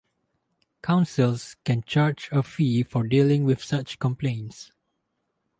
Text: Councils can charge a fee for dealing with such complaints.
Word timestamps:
Councils 0.81 1.57
can 1.63 1.83
charge 1.83 2.27
a 2.31 2.41
fee 2.41 2.81
for 2.81 3.03
dealing 3.05 3.43
with 3.43 3.63
such 3.63 3.99
complaints. 3.99 4.71